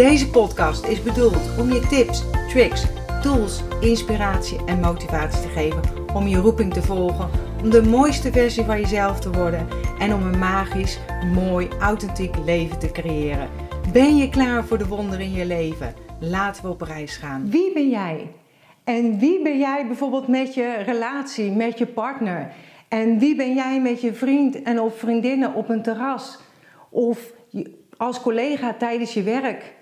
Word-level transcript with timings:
Deze 0.00 0.30
podcast 0.30 0.84
is 0.84 1.02
bedoeld 1.02 1.58
om 1.58 1.72
je 1.72 1.86
tips, 1.86 2.22
tricks, 2.48 2.84
tools, 3.22 3.62
inspiratie 3.80 4.58
en 4.66 4.80
motivatie 4.80 5.40
te 5.42 5.48
geven 5.48 5.80
om 6.14 6.26
je 6.26 6.36
roeping 6.36 6.72
te 6.72 6.82
volgen, 6.82 7.30
om 7.62 7.70
de 7.70 7.82
mooiste 7.82 8.32
versie 8.32 8.64
van 8.64 8.80
jezelf 8.80 9.20
te 9.20 9.30
worden 9.30 9.68
en 9.98 10.14
om 10.14 10.22
een 10.22 10.38
magisch, 10.38 10.98
mooi, 11.34 11.68
authentiek 11.80 12.36
leven 12.44 12.78
te 12.78 12.90
creëren. 12.90 13.48
Ben 13.92 14.16
je 14.16 14.28
klaar 14.28 14.64
voor 14.64 14.78
de 14.78 14.86
wonderen 14.86 15.24
in 15.24 15.32
je 15.32 15.46
leven? 15.46 15.94
Laten 16.20 16.62
we 16.62 16.70
op 16.70 16.80
reis 16.80 17.16
gaan. 17.16 17.50
Wie 17.50 17.72
ben 17.72 17.88
jij? 17.88 18.32
En 18.84 19.18
wie 19.18 19.42
ben 19.42 19.58
jij 19.58 19.86
bijvoorbeeld 19.86 20.28
met 20.28 20.54
je 20.54 20.82
relatie, 20.86 21.50
met 21.50 21.78
je 21.78 21.86
partner? 21.86 22.52
En 22.88 23.18
wie 23.18 23.36
ben 23.36 23.54
jij 23.54 23.80
met 23.80 24.00
je 24.00 24.14
vriend 24.14 24.62
en 24.62 24.80
of 24.80 24.98
vriendinnen 24.98 25.54
op 25.54 25.68
een 25.68 25.82
terras? 25.82 26.38
Of 26.90 27.32
als 27.96 28.20
collega 28.20 28.74
tijdens 28.74 29.14
je 29.14 29.22
werk? 29.22 29.78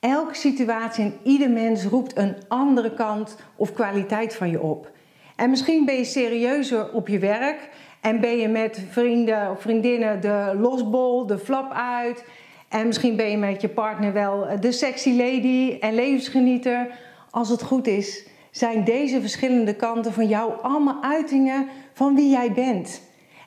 Elke 0.00 0.34
situatie 0.34 1.04
en 1.04 1.18
ieder 1.22 1.50
mens 1.50 1.84
roept 1.84 2.16
een 2.16 2.36
andere 2.48 2.94
kant 2.94 3.36
of 3.56 3.72
kwaliteit 3.72 4.34
van 4.34 4.50
je 4.50 4.60
op. 4.60 4.90
En 5.36 5.50
misschien 5.50 5.84
ben 5.84 5.94
je 5.94 6.04
serieuzer 6.04 6.92
op 6.92 7.08
je 7.08 7.18
werk 7.18 7.68
en 8.00 8.20
ben 8.20 8.36
je 8.36 8.48
met 8.48 8.82
vrienden 8.90 9.50
of 9.50 9.60
vriendinnen 9.60 10.20
de 10.20 10.56
losbol, 10.58 11.26
de 11.26 11.38
flap 11.38 11.72
uit. 11.72 12.24
En 12.68 12.86
misschien 12.86 13.16
ben 13.16 13.30
je 13.30 13.36
met 13.36 13.60
je 13.60 13.68
partner 13.68 14.12
wel 14.12 14.46
de 14.60 14.72
sexy 14.72 15.10
lady 15.10 15.76
en 15.80 15.94
levensgenieter. 15.94 16.88
Als 17.30 17.48
het 17.48 17.62
goed 17.62 17.86
is, 17.86 18.26
zijn 18.50 18.84
deze 18.84 19.20
verschillende 19.20 19.74
kanten 19.74 20.12
van 20.12 20.28
jou 20.28 20.52
allemaal 20.62 21.02
uitingen 21.02 21.68
van 21.92 22.14
wie 22.14 22.30
jij 22.30 22.52
bent. 22.52 23.02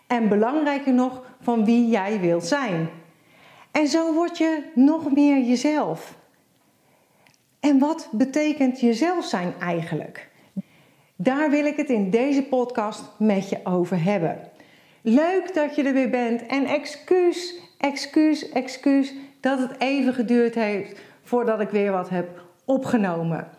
En 0.08 0.30
belangrijker 0.30 0.94
nog, 0.94 1.22
van 1.42 1.66
wie 1.66 1.88
jij 1.88 2.20
wilt 2.20 2.46
zijn. 2.46 2.90
En 3.72 3.88
zo 3.88 4.14
word 4.14 4.38
je 4.38 4.64
nog 4.76 5.12
meer 5.12 5.44
jezelf. 5.44 6.22
En 7.64 7.80
wat 7.80 8.10
betekent 8.12 8.80
jezelf 8.80 9.26
zijn 9.26 9.54
eigenlijk? 9.60 10.30
Daar 11.16 11.50
wil 11.50 11.66
ik 11.66 11.78
het 11.78 11.90
in 11.90 12.10
deze 12.10 12.44
podcast 12.44 13.04
met 13.20 13.50
je 13.50 13.60
over 13.64 14.04
hebben. 14.04 14.40
Leuk 15.02 15.54
dat 15.54 15.76
je 15.76 15.84
er 15.84 15.94
weer 15.94 16.10
bent 16.10 16.46
en 16.46 16.66
excuus, 16.66 17.56
excuus, 17.78 18.50
excuus 18.50 19.14
dat 19.40 19.60
het 19.60 19.80
even 19.80 20.14
geduurd 20.14 20.56
heeft 20.56 21.00
voordat 21.22 21.60
ik 21.60 21.70
weer 21.70 21.92
wat 21.92 22.10
heb 22.10 22.42
opgenomen. 22.66 23.50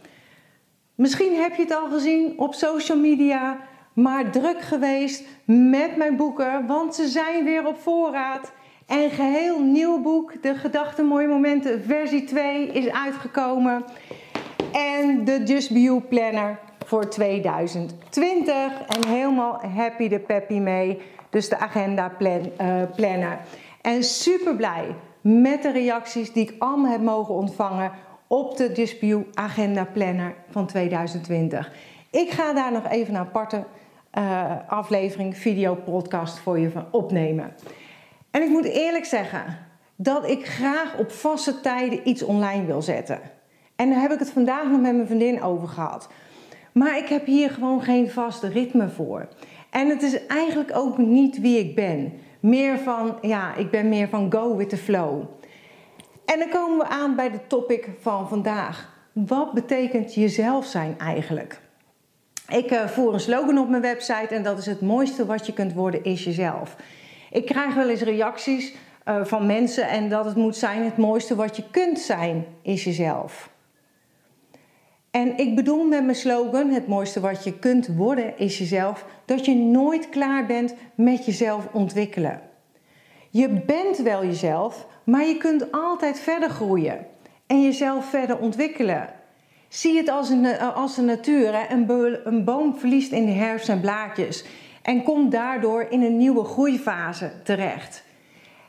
Misschien 0.94 1.34
heb 1.34 1.54
je 1.54 1.62
het 1.62 1.74
al 1.74 1.88
gezien 1.90 2.38
op 2.38 2.54
social 2.54 2.98
media, 2.98 3.58
maar 3.92 4.30
druk 4.30 4.60
geweest 4.60 5.24
met 5.44 5.96
mijn 5.96 6.16
boeken, 6.16 6.66
want 6.66 6.94
ze 6.94 7.08
zijn 7.08 7.44
weer 7.44 7.66
op 7.66 7.78
voorraad. 7.78 8.52
En 8.86 9.10
geheel 9.10 9.60
nieuw 9.60 10.02
boek, 10.02 10.42
De 10.42 10.54
Gedachten 10.54 11.06
Mooie 11.06 11.26
Momenten, 11.26 11.82
versie 11.82 12.24
2, 12.24 12.66
is 12.66 12.90
uitgekomen. 12.90 13.84
En 14.72 15.24
de 15.24 15.42
Just 15.44 15.72
Be 15.72 15.80
You 15.80 16.00
Planner 16.00 16.58
voor 16.84 17.08
2020. 17.08 18.54
En 18.86 19.06
helemaal 19.06 19.60
happy 19.74 20.08
de 20.08 20.18
peppy 20.18 20.58
mee. 20.58 21.02
Dus 21.30 21.48
de 21.48 21.58
agenda 21.58 22.08
plan, 22.08 22.50
uh, 22.60 22.82
planner. 22.96 23.38
En 23.80 24.02
super 24.02 24.56
blij 24.56 24.94
met 25.20 25.62
de 25.62 25.70
reacties 25.72 26.32
die 26.32 26.42
ik 26.42 26.54
allemaal 26.58 26.90
heb 26.90 27.00
mogen 27.00 27.34
ontvangen 27.34 27.92
op 28.26 28.56
de 28.56 28.72
Just 28.72 29.00
Be 29.00 29.06
You 29.06 29.26
Agenda 29.34 29.84
Planner 29.84 30.34
van 30.50 30.66
2020. 30.66 31.72
Ik 32.10 32.30
ga 32.30 32.52
daar 32.52 32.72
nog 32.72 32.88
even 32.88 33.14
een 33.14 33.20
aparte 33.20 33.64
uh, 34.18 34.50
aflevering, 34.66 35.36
video, 35.36 35.74
podcast 35.74 36.38
voor 36.38 36.58
je 36.58 36.70
van 36.70 36.86
opnemen. 36.90 37.54
En 38.34 38.42
ik 38.42 38.48
moet 38.48 38.64
eerlijk 38.64 39.04
zeggen 39.04 39.58
dat 39.96 40.28
ik 40.28 40.46
graag 40.46 40.98
op 40.98 41.10
vaste 41.10 41.60
tijden 41.60 42.08
iets 42.08 42.22
online 42.22 42.64
wil 42.64 42.82
zetten. 42.82 43.20
En 43.76 43.90
daar 43.90 44.00
heb 44.00 44.12
ik 44.12 44.18
het 44.18 44.30
vandaag 44.30 44.64
nog 44.68 44.80
met 44.80 44.94
mijn 44.94 45.06
vriendin 45.06 45.42
over 45.42 45.68
gehad. 45.68 46.08
Maar 46.72 46.98
ik 46.98 47.08
heb 47.08 47.26
hier 47.26 47.50
gewoon 47.50 47.82
geen 47.82 48.10
vaste 48.10 48.48
ritme 48.48 48.88
voor. 48.88 49.28
En 49.70 49.88
het 49.88 50.02
is 50.02 50.26
eigenlijk 50.26 50.70
ook 50.76 50.98
niet 50.98 51.40
wie 51.40 51.58
ik 51.58 51.74
ben. 51.74 52.12
Meer 52.40 52.78
van, 52.78 53.18
ja, 53.20 53.54
ik 53.54 53.70
ben 53.70 53.88
meer 53.88 54.08
van 54.08 54.32
go 54.32 54.56
with 54.56 54.68
the 54.68 54.76
flow. 54.76 55.22
En 56.24 56.38
dan 56.38 56.48
komen 56.48 56.78
we 56.78 56.84
aan 56.84 57.16
bij 57.16 57.30
de 57.30 57.46
topic 57.46 57.88
van 58.00 58.28
vandaag. 58.28 58.92
Wat 59.12 59.52
betekent 59.52 60.14
jezelf 60.14 60.66
zijn 60.66 60.98
eigenlijk? 60.98 61.60
Ik 62.48 62.70
uh, 62.72 62.86
voer 62.86 63.12
een 63.12 63.20
slogan 63.20 63.58
op 63.58 63.68
mijn 63.68 63.82
website 63.82 64.34
en 64.34 64.42
dat 64.42 64.58
is 64.58 64.66
het 64.66 64.80
mooiste 64.80 65.26
wat 65.26 65.46
je 65.46 65.52
kunt 65.52 65.72
worden 65.72 66.04
is 66.04 66.24
jezelf. 66.24 66.76
Ik 67.34 67.46
krijg 67.46 67.74
wel 67.74 67.88
eens 67.88 68.00
reacties 68.00 68.74
uh, 69.08 69.24
van 69.24 69.46
mensen 69.46 69.88
en 69.88 70.08
dat 70.08 70.24
het 70.24 70.36
moet 70.36 70.56
zijn: 70.56 70.84
het 70.84 70.96
mooiste 70.96 71.34
wat 71.34 71.56
je 71.56 71.64
kunt 71.70 71.98
zijn 71.98 72.46
is 72.62 72.84
jezelf. 72.84 73.50
En 75.10 75.38
ik 75.38 75.54
bedoel 75.54 75.84
met 75.84 76.04
mijn 76.04 76.16
slogan: 76.16 76.70
het 76.70 76.86
mooiste 76.86 77.20
wat 77.20 77.44
je 77.44 77.58
kunt 77.58 77.86
worden 77.86 78.38
is 78.38 78.58
jezelf, 78.58 79.04
dat 79.24 79.44
je 79.44 79.54
nooit 79.54 80.08
klaar 80.08 80.46
bent 80.46 80.74
met 80.94 81.24
jezelf 81.24 81.68
ontwikkelen. 81.72 82.40
Je 83.30 83.48
bent 83.48 83.98
wel 83.98 84.24
jezelf, 84.24 84.86
maar 85.04 85.26
je 85.26 85.36
kunt 85.36 85.72
altijd 85.72 86.20
verder 86.20 86.50
groeien 86.50 87.06
en 87.46 87.62
jezelf 87.62 88.04
verder 88.04 88.38
ontwikkelen. 88.38 89.08
Zie 89.68 89.96
het 89.96 90.08
als 90.08 90.28
een, 90.28 90.58
als 90.58 90.96
een 90.96 91.04
natuur. 91.04 91.52
Hè? 91.52 91.74
Een, 91.74 92.18
een 92.24 92.44
boom 92.44 92.78
verliest 92.78 93.12
in 93.12 93.26
de 93.26 93.32
herfst 93.32 93.66
zijn 93.66 93.80
blaadjes 93.80 94.44
en 94.84 95.02
komt 95.02 95.32
daardoor 95.32 95.86
in 95.90 96.02
een 96.02 96.16
nieuwe 96.16 96.44
groeifase 96.44 97.30
terecht. 97.42 98.04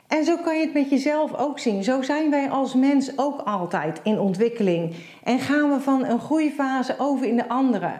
En 0.06 0.24
zo 0.24 0.36
kan 0.36 0.58
je 0.58 0.64
het 0.64 0.74
met 0.74 0.90
jezelf 0.90 1.34
ook 1.34 1.58
zien. 1.58 1.84
Zo 1.84 2.02
zijn 2.02 2.30
wij 2.30 2.50
als 2.50 2.74
mens 2.74 3.18
ook 3.18 3.40
altijd 3.40 4.00
in 4.02 4.18
ontwikkeling. 4.18 4.94
En 5.24 5.38
gaan 5.38 5.70
we 5.70 5.80
van 5.80 6.04
een 6.04 6.20
groeifase 6.20 6.94
over 6.98 7.26
in 7.26 7.36
de 7.36 7.48
andere. 7.48 7.92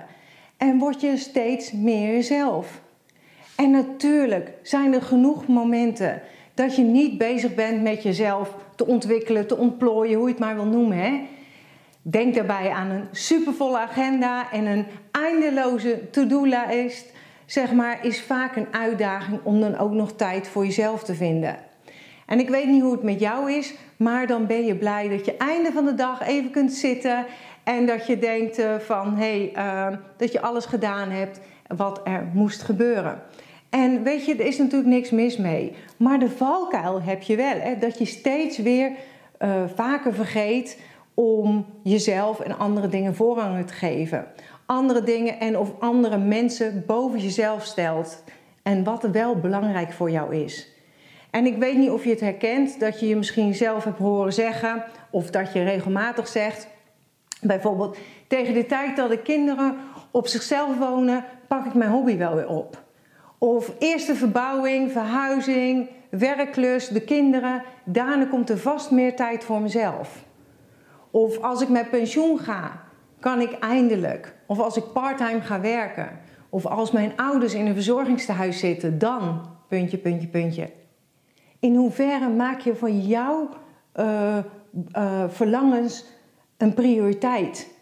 En 0.57 0.79
word 0.79 1.01
je 1.01 1.17
steeds 1.17 1.73
meer 1.73 2.13
jezelf. 2.13 2.81
En 3.57 3.71
natuurlijk 3.71 4.51
zijn 4.63 4.95
er 4.95 5.03
genoeg 5.03 5.47
momenten 5.47 6.23
dat 6.55 6.77
je 6.77 6.83
niet 6.83 7.19
bezig 7.19 7.55
bent 7.55 7.83
met 7.83 8.03
jezelf 8.03 8.55
te 8.77 8.87
ontwikkelen, 8.87 9.47
te 9.47 9.57
ontplooien, 9.57 10.19
hoe 10.19 10.27
je 10.27 10.33
het 10.33 10.43
maar 10.43 10.55
wil 10.55 10.67
noemen. 10.67 10.99
Hè? 10.99 11.21
Denk 12.03 12.35
daarbij 12.35 12.71
aan 12.71 12.91
een 12.91 13.09
supervolle 13.13 13.79
agenda 13.79 14.53
en 14.53 14.67
een 14.67 14.87
eindeloze 15.11 16.11
to-do-lijst 16.11 17.15
zeg 17.47 17.73
maar, 17.73 18.05
is 18.05 18.23
vaak 18.23 18.57
een 18.57 18.67
uitdaging 18.71 19.41
om 19.43 19.61
dan 19.61 19.79
ook 19.79 19.93
nog 19.93 20.13
tijd 20.13 20.49
voor 20.49 20.65
jezelf 20.65 21.05
te 21.05 21.15
vinden. 21.15 21.57
En 22.27 22.39
ik 22.39 22.49
weet 22.49 22.67
niet 22.67 22.83
hoe 22.83 22.93
het 22.93 23.03
met 23.03 23.21
jou 23.21 23.53
is, 23.53 23.75
maar 23.97 24.27
dan 24.27 24.47
ben 24.47 24.65
je 24.65 24.77
blij 24.77 25.09
dat 25.09 25.25
je 25.25 25.37
einde 25.37 25.73
van 25.73 25.85
de 25.85 25.95
dag 25.95 26.27
even 26.27 26.51
kunt 26.51 26.73
zitten 26.73 27.27
en 27.65 27.87
dat 27.87 28.07
je 28.07 28.19
denkt 28.19 28.59
uh, 28.59 28.75
van 28.75 29.17
hé, 29.17 29.51
hey, 29.53 29.93
uh, 29.93 29.97
dat 30.17 30.33
je 30.33 30.41
alles 30.41 30.65
gedaan 30.65 31.11
hebt 31.11 31.41
wat 31.77 32.01
er 32.05 32.31
moest 32.33 32.63
gebeuren. 32.63 33.23
En 33.71 34.03
weet 34.03 34.25
je, 34.25 34.35
er 34.35 34.47
is 34.47 34.59
natuurlijk 34.59 34.91
niks 34.91 35.11
mis 35.11 35.37
mee. 35.37 35.73
Maar 35.97 36.19
de 36.19 36.31
valkuil 36.31 37.03
heb 37.03 37.23
je 37.23 37.37
wel. 37.37 37.61
Hè? 37.61 37.79
Dat 37.79 37.99
je 37.99 38.05
steeds 38.05 38.59
weer 38.59 38.91
uh, 39.39 39.63
vaker 39.75 40.15
vergeet 40.15 40.81
om 41.15 41.67
jezelf 41.83 42.41
en 42.41 42.59
andere 42.59 42.89
dingen 42.89 43.15
voorrang 43.15 43.67
te 43.67 43.73
geven 43.73 44.27
andere 44.67 45.03
dingen 45.03 45.41
en 45.41 45.59
of 45.59 45.73
andere 45.79 46.19
mensen 46.19 46.85
boven 46.87 47.19
jezelf 47.19 47.65
stelt. 47.65 48.23
En 48.63 48.85
wat 48.85 49.03
wel 49.03 49.37
belangrijk 49.37 49.93
voor 49.93 50.11
jou 50.11 50.37
is. 50.37 50.69
En 51.31 51.47
ik 51.47 51.57
weet 51.57 51.77
niet 51.77 51.91
of 51.91 52.05
je 52.05 52.11
het 52.11 52.21
herkent, 52.21 52.81
dat 52.81 53.01
je 53.01 53.09
je 53.09 53.17
misschien 53.17 53.55
zelf 53.55 53.85
hebt 53.85 53.99
horen 53.99 54.33
zeggen, 54.33 54.85
of 55.11 55.31
dat 55.31 55.53
je 55.53 55.63
regelmatig 55.63 56.29
zegt, 56.29 56.69
bijvoorbeeld 57.41 57.97
tegen 58.27 58.55
de 58.55 58.67
tijd 58.67 58.97
dat 58.97 59.11
de 59.11 59.19
kinderen 59.19 59.77
op 60.11 60.27
zichzelf 60.27 60.79
wonen, 60.79 61.25
pak 61.49 61.65
ik 61.67 61.75
mijn 61.75 61.91
hobby 61.91 62.17
wel 62.17 62.35
weer 62.35 62.49
op. 62.49 62.83
Of 63.39 63.73
eerste 63.79 64.15
verbouwing, 64.15 64.93
verhuizing, 64.93 65.89
werklust, 66.11 66.93
de 66.93 67.01
kinderen, 67.01 67.63
daarna 67.85 68.25
komt 68.25 68.51
er 68.51 68.59
vast 68.59 68.91
meer 68.91 69.17
tijd 69.17 69.45
voor 69.45 69.61
mezelf. 69.61 70.25
Of 71.11 71.39
als 71.39 71.63
ik 71.63 71.69
met 71.69 71.91
pensioen 71.91 72.39
ga, 72.39 72.86
kan 73.21 73.41
ik 73.41 73.53
eindelijk. 73.53 74.35
Of 74.47 74.59
als 74.59 74.77
ik 74.77 74.93
parttime 74.93 75.41
ga 75.41 75.61
werken. 75.61 76.09
Of 76.49 76.67
als 76.67 76.91
mijn 76.91 77.13
ouders 77.17 77.55
in 77.55 77.67
een 77.67 77.75
verzorgingstehuis 77.75 78.59
zitten, 78.59 78.99
dan. 78.99 79.55
Puntje, 79.69 79.99
puntje, 79.99 80.29
puntje. 80.29 80.71
In 81.61 81.75
hoeverre 81.75 82.29
maak 82.29 82.61
je 82.61 82.77
van 82.77 83.01
jouw 83.01 83.49
uh, 83.97 84.37
uh, 84.97 85.25
verlangens 85.29 86.05
een 86.57 86.75
prioriteit. 86.75 87.75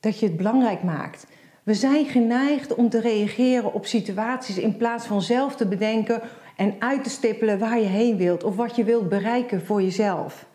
Dat 0.00 0.20
je 0.20 0.26
het 0.26 0.36
belangrijk 0.36 0.82
maakt. 0.82 1.26
We 1.62 1.74
zijn 1.74 2.06
geneigd 2.06 2.74
om 2.74 2.88
te 2.88 3.00
reageren 3.00 3.72
op 3.72 3.86
situaties 3.86 4.58
in 4.58 4.76
plaats 4.76 5.06
van 5.06 5.22
zelf 5.22 5.56
te 5.56 5.66
bedenken 5.66 6.20
en 6.56 6.74
uit 6.78 7.04
te 7.04 7.10
stippelen 7.10 7.58
waar 7.58 7.78
je 7.78 7.86
heen 7.86 8.16
wilt 8.16 8.44
of 8.44 8.56
wat 8.56 8.76
je 8.76 8.84
wilt 8.84 9.08
bereiken 9.08 9.66
voor 9.66 9.82
jezelf. 9.82 10.46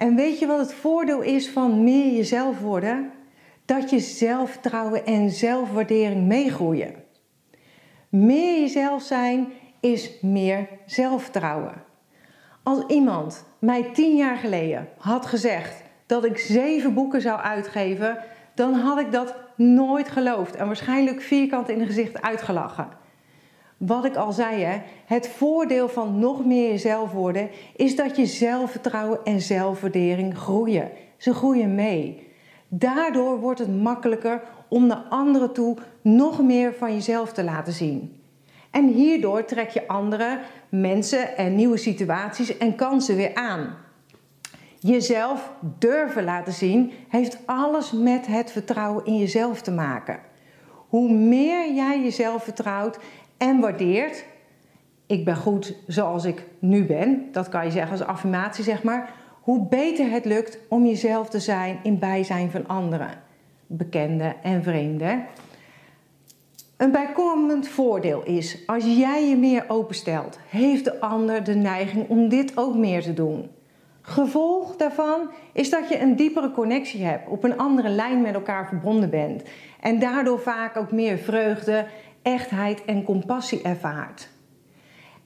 En 0.00 0.14
weet 0.14 0.38
je 0.38 0.46
wat 0.46 0.58
het 0.58 0.74
voordeel 0.74 1.20
is 1.20 1.48
van 1.48 1.84
meer 1.84 2.12
jezelf 2.12 2.60
worden? 2.60 3.10
Dat 3.64 3.90
je 3.90 3.98
zelfvertrouwen 3.98 5.06
en 5.06 5.30
zelfwaardering 5.30 6.26
meegroeien. 6.26 6.94
Meer 8.08 8.60
jezelf 8.60 9.02
zijn 9.02 9.52
is 9.80 10.20
meer 10.20 10.68
zelfvertrouwen. 10.86 11.82
Als 12.62 12.84
iemand 12.86 13.44
mij 13.58 13.90
tien 13.92 14.16
jaar 14.16 14.36
geleden 14.36 14.88
had 14.98 15.26
gezegd 15.26 15.82
dat 16.06 16.24
ik 16.24 16.38
zeven 16.38 16.94
boeken 16.94 17.20
zou 17.20 17.40
uitgeven, 17.40 18.18
dan 18.54 18.74
had 18.74 18.98
ik 18.98 19.12
dat 19.12 19.34
nooit 19.56 20.08
geloofd 20.08 20.56
en 20.56 20.66
waarschijnlijk 20.66 21.20
vierkant 21.20 21.68
in 21.68 21.78
het 21.78 21.88
gezicht 21.88 22.22
uitgelachen. 22.22 22.88
Wat 23.86 24.04
ik 24.04 24.16
al 24.16 24.32
zei, 24.32 24.62
hè, 24.62 24.78
het 25.06 25.28
voordeel 25.28 25.88
van 25.88 26.18
nog 26.18 26.44
meer 26.44 26.70
jezelf 26.70 27.12
worden 27.12 27.50
is 27.76 27.96
dat 27.96 28.16
je 28.16 28.26
zelfvertrouwen 28.26 29.18
en 29.24 29.40
zelfwaardering 29.40 30.38
groeien. 30.38 30.90
Ze 31.16 31.34
groeien 31.34 31.74
mee. 31.74 32.28
Daardoor 32.68 33.38
wordt 33.38 33.58
het 33.58 33.82
makkelijker 33.82 34.42
om 34.68 34.86
naar 34.86 35.04
anderen 35.08 35.52
toe 35.52 35.76
nog 36.02 36.42
meer 36.42 36.74
van 36.74 36.92
jezelf 36.92 37.32
te 37.32 37.44
laten 37.44 37.72
zien. 37.72 38.20
En 38.70 38.86
hierdoor 38.86 39.44
trek 39.44 39.70
je 39.70 39.88
andere 39.88 40.40
mensen 40.68 41.36
en 41.36 41.54
nieuwe 41.54 41.76
situaties 41.76 42.58
en 42.58 42.74
kansen 42.74 43.16
weer 43.16 43.34
aan. 43.34 43.76
Jezelf 44.78 45.52
durven 45.78 46.24
laten 46.24 46.52
zien 46.52 46.92
heeft 47.08 47.38
alles 47.46 47.92
met 47.92 48.26
het 48.26 48.52
vertrouwen 48.52 49.04
in 49.04 49.18
jezelf 49.18 49.62
te 49.62 49.70
maken. 49.70 50.18
Hoe 50.88 51.12
meer 51.12 51.74
jij 51.74 52.02
jezelf 52.02 52.44
vertrouwt 52.44 52.98
en 53.40 53.60
waardeert, 53.60 54.24
ik 55.06 55.24
ben 55.24 55.36
goed 55.36 55.74
zoals 55.86 56.24
ik 56.24 56.44
nu 56.58 56.84
ben, 56.84 57.28
dat 57.32 57.48
kan 57.48 57.64
je 57.64 57.70
zeggen 57.70 57.90
als 57.90 58.02
affirmatie 58.02 58.64
zeg 58.64 58.82
maar, 58.82 59.12
hoe 59.40 59.66
beter 59.68 60.10
het 60.10 60.24
lukt 60.24 60.58
om 60.68 60.86
jezelf 60.86 61.28
te 61.28 61.40
zijn 61.40 61.78
in 61.82 61.98
bijzijn 61.98 62.50
van 62.50 62.66
anderen, 62.66 63.10
bekenden 63.66 64.42
en 64.42 64.62
vreemden. 64.62 65.24
Een 66.76 66.92
bijkomend 66.92 67.68
voordeel 67.68 68.22
is, 68.24 68.58
als 68.66 68.84
jij 68.84 69.28
je 69.28 69.36
meer 69.36 69.64
openstelt, 69.68 70.38
heeft 70.48 70.84
de 70.84 71.00
ander 71.00 71.44
de 71.44 71.54
neiging 71.54 72.08
om 72.08 72.28
dit 72.28 72.56
ook 72.56 72.74
meer 72.74 73.02
te 73.02 73.14
doen. 73.14 73.50
Gevolg 74.00 74.76
daarvan 74.76 75.30
is 75.52 75.70
dat 75.70 75.88
je 75.88 76.00
een 76.00 76.16
diepere 76.16 76.50
connectie 76.50 77.04
hebt, 77.04 77.28
op 77.28 77.44
een 77.44 77.58
andere 77.58 77.88
lijn 77.88 78.20
met 78.20 78.34
elkaar 78.34 78.68
verbonden 78.68 79.10
bent 79.10 79.42
en 79.80 79.98
daardoor 79.98 80.40
vaak 80.40 80.76
ook 80.76 80.92
meer 80.92 81.18
vreugde, 81.18 81.86
echtheid 82.22 82.84
en 82.84 83.04
compassie 83.04 83.62
ervaart. 83.62 84.28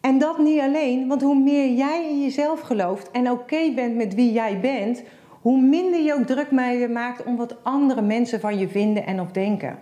En 0.01 0.19
dat 0.19 0.39
niet 0.39 0.61
alleen, 0.61 1.09
want 1.09 1.23
hoe 1.23 1.39
meer 1.39 1.73
jij 1.73 2.09
in 2.09 2.23
jezelf 2.23 2.61
gelooft 2.61 3.11
en 3.11 3.31
oké 3.31 3.73
bent 3.75 3.97
met 3.97 4.15
wie 4.15 4.33
jij 4.33 4.61
bent, 4.61 5.03
hoe 5.41 5.61
minder 5.61 6.01
je 6.01 6.15
ook 6.15 6.27
druk 6.27 6.51
maakt 6.91 7.25
om 7.25 7.37
wat 7.37 7.65
andere 7.65 8.03
mensen 8.03 8.41
van 8.41 8.59
je 8.59 8.69
vinden 8.69 9.07
en 9.07 9.21
of 9.21 9.31
denken. 9.31 9.79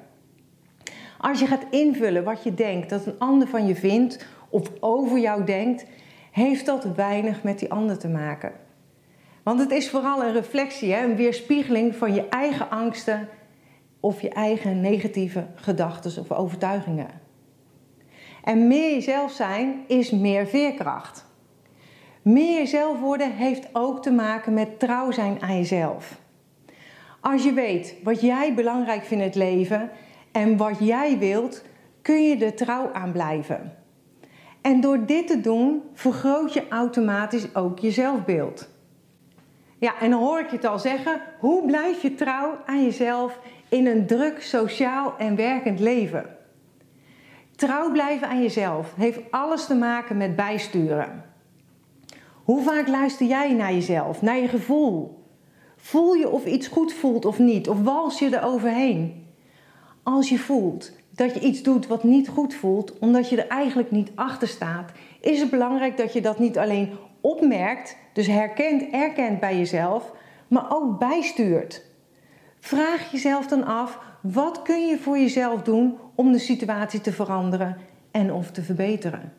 Als 1.19 1.41
je 1.41 1.47
gaat 1.47 1.67
invullen 1.71 2.25
wat 2.25 2.43
je 2.43 2.55
denkt 2.55 2.91
dat 2.91 3.07
een 3.07 3.19
ander 3.19 3.49
van 3.49 3.67
je 3.67 3.75
vindt 3.75 4.27
of 4.49 4.71
over 4.81 5.19
jou 5.19 5.45
denkt, 5.45 5.87
heeft 6.31 6.67
dat 6.67 6.85
weinig 6.97 7.43
met 7.43 7.59
die 7.59 7.73
ander 7.73 7.99
te 7.99 8.09
maken. 8.09 8.53
Want 9.43 9.61
het 9.61 9.71
is 9.71 9.91
vooral 9.91 10.25
een 10.25 10.33
reflectie, 10.33 10.97
een 10.97 11.17
weerspiegeling 11.17 11.97
van 11.97 12.15
je 12.15 12.29
eigen 12.29 12.71
angsten 12.71 13.29
of 14.03 14.21
je 14.21 14.29
eigen 14.29 14.81
negatieve 14.81 15.47
gedachten 15.55 16.21
of 16.21 16.33
overtuigingen. 16.33 17.09
En 18.45 18.67
meer 18.67 18.91
jezelf 18.91 19.33
zijn 19.33 19.85
is 19.87 20.11
meer 20.11 20.47
veerkracht. 20.47 21.27
Meer 22.23 22.59
jezelf 22.59 23.01
worden 23.01 23.33
heeft 23.33 23.69
ook 23.73 24.03
te 24.03 24.11
maken 24.11 24.55
met 24.55 24.79
trouw 24.79 25.11
zijn 25.11 25.43
aan 25.43 25.57
jezelf. 25.57 26.21
Als 27.21 27.45
je 27.45 27.53
weet 27.53 27.95
wat 28.03 28.21
jij 28.21 28.55
belangrijk 28.55 29.05
vindt 29.05 29.23
in 29.25 29.29
het 29.29 29.35
leven 29.35 29.91
en 30.33 30.57
wat 30.57 30.77
jij 30.79 31.19
wilt, 31.19 31.65
kun 32.03 32.23
je 32.23 32.45
er 32.45 32.55
trouw 32.55 32.93
aan 32.93 33.13
blijven. 33.13 33.77
En 34.61 34.81
door 34.81 35.07
dit 35.07 35.27
te 35.27 35.41
doen, 35.41 35.83
vergroot 35.95 36.53
je 36.53 36.69
automatisch 36.69 37.55
ook 37.55 37.79
je 37.79 37.91
zelfbeeld. 37.91 38.69
Ja, 39.83 40.01
en 40.01 40.11
dan 40.11 40.21
hoor 40.21 40.41
ik 40.41 40.51
je 40.51 40.57
het 40.57 40.65
al 40.65 40.79
zeggen, 40.79 41.21
hoe 41.39 41.67
blijf 41.67 42.03
je 42.03 42.15
trouw 42.15 42.59
aan 42.67 42.83
jezelf 42.83 43.39
in 43.69 43.87
een 43.87 44.07
druk 44.07 44.43
sociaal 44.43 45.15
en 45.19 45.37
werkend 45.37 45.81
leven? 45.81 46.37
Trouw 47.57 47.91
blijven 47.91 48.29
aan 48.29 48.43
jezelf 48.43 48.95
heeft 48.97 49.21
alles 49.31 49.67
te 49.67 49.75
maken 49.75 50.17
met 50.17 50.37
bijsturen. 50.37 51.25
Hoe 52.45 52.63
vaak 52.63 52.89
luister 52.89 53.27
jij 53.27 53.53
naar 53.53 53.73
jezelf, 53.73 54.23
naar 54.23 54.39
je 54.39 54.49
gevoel? 54.49 55.25
Voel 55.77 56.15
je 56.15 56.29
of 56.29 56.45
iets 56.45 56.67
goed 56.67 56.93
voelt 56.93 57.25
of 57.25 57.39
niet? 57.39 57.69
Of 57.69 57.83
wals 57.83 58.19
je 58.19 58.37
er 58.37 58.45
overheen? 58.45 59.27
Als 60.03 60.29
je 60.29 60.39
voelt 60.39 60.93
dat 61.11 61.35
je 61.35 61.41
iets 61.41 61.63
doet 61.63 61.87
wat 61.87 62.05
niet 62.05 62.29
goed 62.29 62.55
voelt, 62.55 62.99
omdat 62.99 63.29
je 63.29 63.43
er 63.43 63.49
eigenlijk 63.49 63.91
niet 63.91 64.11
achter 64.15 64.49
staat, 64.49 64.93
is 65.21 65.41
het 65.41 65.51
belangrijk 65.51 65.97
dat 65.97 66.13
je 66.13 66.21
dat 66.21 66.39
niet 66.39 66.59
alleen 66.59 66.91
opmerkt, 67.23 67.97
dus 68.13 68.27
herkent, 68.27 68.93
erkent 68.93 69.41
bij 69.41 69.59
jezelf, 69.59 70.13
maar 70.49 70.67
ook 70.69 70.99
bijstuurt. 70.99 71.85
Vraag 72.61 73.11
jezelf 73.11 73.47
dan 73.47 73.65
af, 73.65 73.99
wat 74.21 74.63
kun 74.63 74.87
je 74.87 74.99
voor 74.99 75.19
jezelf 75.19 75.63
doen 75.63 75.99
om 76.15 76.33
de 76.33 76.39
situatie 76.39 77.01
te 77.01 77.13
veranderen 77.13 77.77
en 78.11 78.33
of 78.33 78.51
te 78.51 78.63
verbeteren? 78.63 79.33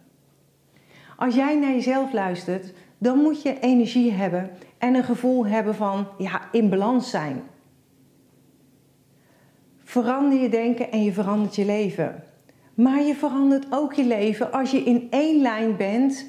Als 1.18 1.36
jij 1.36 1.60
naar 1.60 1.72
jezelf 1.72 2.14
luistert, 2.14 2.74
dan 2.98 3.18
moet 3.18 3.42
je 3.42 3.60
energie 3.60 4.12
hebben 4.12 4.50
en 4.78 4.96
een 4.96 5.04
gevoel 5.04 5.46
hebben 5.46 5.76
van 5.76 6.08
ja, 6.18 6.42
in 6.52 6.70
balans 6.70 7.10
zijn. 7.10 7.44
Verander 9.84 10.42
je 10.42 10.50
denken 10.50 10.92
en 10.92 11.04
je 11.04 11.14
verandert 11.14 11.56
je 11.56 11.66
leven. 11.66 12.24
Maar 12.74 13.02
je 13.02 13.16
verandert 13.16 13.66
ook 13.70 13.94
je 13.94 14.06
leven 14.06 14.52
als 14.52 14.72
je 14.72 14.84
in 14.84 15.08
één 15.10 15.42
lijn 15.42 15.78
bent 15.78 16.26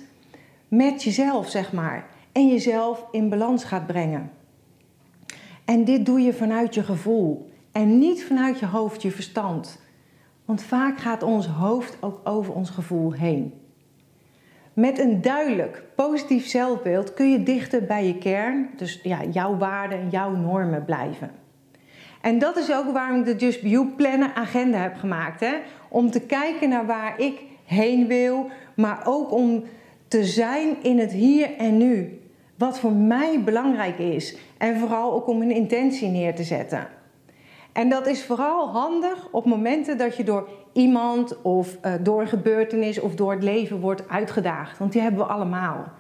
met 0.77 1.03
jezelf, 1.03 1.49
zeg 1.49 1.73
maar. 1.73 2.07
En 2.33 2.49
jezelf 2.49 3.05
in 3.11 3.29
balans 3.29 3.65
gaat 3.65 3.87
brengen. 3.87 4.31
En 5.65 5.85
dit 5.85 6.07
doe 6.07 6.21
je 6.21 6.33
vanuit 6.33 6.75
je 6.75 6.83
gevoel 6.83 7.51
en 7.73 7.99
niet 7.99 8.25
vanuit 8.25 8.59
je 8.59 8.67
hoofd, 8.67 9.03
je 9.03 9.11
verstand. 9.11 9.83
Want 10.45 10.63
vaak 10.63 10.99
gaat 10.99 11.23
ons 11.23 11.47
hoofd 11.47 11.97
ook 12.01 12.21
over 12.25 12.55
ons 12.55 12.71
gevoel 12.71 13.13
heen. 13.13 13.55
Met 14.73 14.99
een 14.99 15.21
duidelijk 15.21 15.83
positief 15.97 16.47
zelfbeeld 16.47 17.15
kun 17.15 17.31
je 17.31 17.43
dichter 17.43 17.85
bij 17.85 18.07
je 18.07 18.19
kern, 18.19 18.69
dus 18.77 19.01
ja, 19.03 19.25
jouw 19.25 19.57
waarden 19.57 19.99
en 19.99 20.09
jouw 20.11 20.37
normen 20.37 20.85
blijven. 20.85 21.31
En 22.21 22.39
dat 22.39 22.57
is 22.57 22.73
ook 22.73 22.93
waarom 22.93 23.19
ik 23.19 23.25
de 23.25 23.37
Just 23.37 23.63
Be 23.63 23.69
You 23.69 23.87
Planner 23.97 24.33
agenda 24.35 24.79
heb 24.79 24.97
gemaakt. 24.97 25.41
Hè? 25.41 25.55
Om 25.89 26.11
te 26.11 26.21
kijken 26.21 26.69
naar 26.69 26.87
waar 26.87 27.21
ik 27.21 27.43
heen 27.65 28.07
wil, 28.07 28.51
maar 28.75 29.01
ook 29.05 29.33
om 29.33 29.65
te 30.15 30.25
zijn 30.25 30.83
in 30.83 30.99
het 30.99 31.13
hier 31.13 31.57
en 31.57 31.77
nu. 31.77 32.21
Wat 32.59 32.79
voor 32.79 32.93
mij 32.93 33.43
belangrijk 33.45 33.99
is. 33.99 34.37
En 34.59 34.79
vooral 34.79 35.13
ook 35.13 35.29
om 35.29 35.43
een 35.43 35.51
intentie 35.51 36.09
neer 36.09 36.35
te 36.35 36.43
zetten. 36.43 36.87
En 37.73 37.89
dat 37.89 38.07
is 38.07 38.25
vooral 38.25 38.69
handig 38.69 39.29
op 39.31 39.45
momenten 39.45 39.99
dat 39.99 40.17
je 40.17 40.25
door 40.25 40.49
iemand 40.73 41.43
of 41.43 41.79
uh, 41.85 41.93
door 42.01 42.21
een 42.21 42.29
gebeurtenis 42.29 43.01
of 43.01 43.15
door 43.15 43.33
het 43.33 43.43
leven 43.43 43.81
wordt 43.81 44.09
uitgedaagd. 44.09 44.79
Want 44.79 44.93
die 44.93 45.01
hebben 45.01 45.21
we 45.21 45.33
allemaal. 45.33 45.93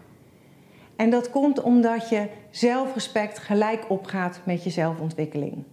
En 0.96 1.10
dat 1.10 1.30
komt 1.30 1.62
omdat 1.62 2.08
je 2.08 2.28
zelfrespect 2.50 3.38
gelijk 3.38 3.84
opgaat 3.88 4.40
met 4.44 4.64
je 4.64 4.70
zelfontwikkeling. 4.70 5.64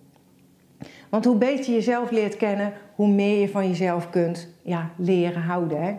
Want 1.09 1.25
hoe 1.25 1.35
beter 1.35 1.65
je 1.65 1.71
jezelf 1.71 2.11
leert 2.11 2.37
kennen, 2.37 2.73
hoe 2.95 3.07
meer 3.07 3.39
je 3.39 3.49
van 3.49 3.67
jezelf 3.67 4.09
kunt 4.09 4.47
ja, 4.61 4.89
leren 4.97 5.41
houden. 5.41 5.83
Hè? 5.83 5.93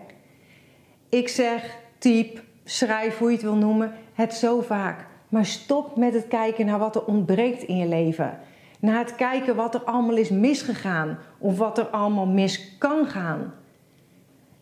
Ik 1.09 1.29
zeg, 1.29 1.81
typ, 2.03 2.43
schrijf, 2.65 3.19
hoe 3.19 3.29
je 3.29 3.35
het 3.35 3.45
wil 3.45 3.55
noemen, 3.55 3.93
het 4.13 4.35
zo 4.35 4.61
vaak. 4.61 5.07
Maar 5.29 5.47
stop 5.47 5.97
met 5.97 6.15
het 6.15 6.29
kijken 6.29 6.67
naar 6.67 6.79
wat 6.79 6.97
er 6.97 7.05
ontbreekt 7.05 7.63
in 7.63 7.77
je 7.77 7.87
leven. 7.87 8.39
Naar 8.81 8.99
het 8.99 9.15
kijken 9.15 9.57
wat 9.57 9.75
er 9.75 9.81
allemaal 9.81 10.17
is 10.17 10.31
misgegaan 10.31 11.19
of 11.39 11.59
wat 11.59 11.79
er 11.79 11.87
allemaal 11.87 12.27
mis 12.27 12.79
kan 12.79 13.07
gaan. 13.07 13.55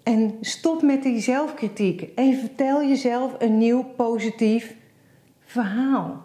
En 0.02 0.36
stop 0.40 0.82
met 0.82 1.02
die 1.02 1.20
zelfkritiek 1.20 2.02
en 2.02 2.38
vertel 2.38 2.82
jezelf 2.82 3.34
een 3.38 3.58
nieuw 3.58 3.84
positief 3.96 4.74
verhaal. 5.44 6.22